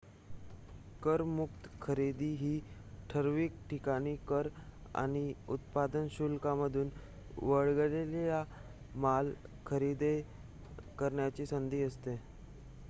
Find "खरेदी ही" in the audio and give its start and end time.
1.81-2.53